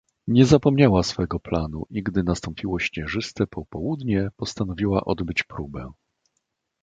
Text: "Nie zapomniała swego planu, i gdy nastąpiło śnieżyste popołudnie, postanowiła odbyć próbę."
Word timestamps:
"Nie 0.27 0.45
zapomniała 0.45 1.03
swego 1.03 1.39
planu, 1.39 1.85
i 1.89 2.03
gdy 2.03 2.23
nastąpiło 2.23 2.79
śnieżyste 2.79 3.47
popołudnie, 3.47 4.29
postanowiła 4.37 5.05
odbyć 5.05 5.43
próbę." 5.43 5.91